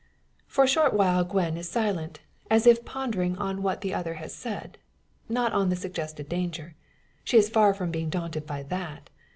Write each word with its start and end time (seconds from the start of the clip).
For 0.47 0.63
a 0.63 0.67
short 0.67 0.95
while 0.95 1.23
Gwen 1.23 1.55
is 1.57 1.69
silent, 1.69 2.21
as 2.49 2.65
if 2.65 2.83
pondering 2.83 3.37
on 3.37 3.61
what 3.61 3.81
the 3.81 3.93
other 3.93 4.15
has 4.15 4.33
said. 4.33 4.79
Not 5.29 5.53
on 5.53 5.69
the 5.69 5.75
suggested 5.75 6.27
danger. 6.27 6.73
She 7.23 7.37
is 7.37 7.49
far 7.49 7.75
from 7.75 7.91
being 7.91 8.09
daunted 8.09 8.47
by 8.47 8.63
that. 8.63 9.11